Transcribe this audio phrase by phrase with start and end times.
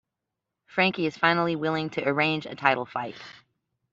[0.65, 3.21] Frankie is finally willing to arrange a title fight.